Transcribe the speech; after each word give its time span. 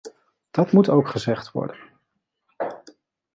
Dat 0.51 0.71
moet 0.71 0.89
ook 0.89 1.07
gezegd 1.07 1.51
worden. 1.51 1.77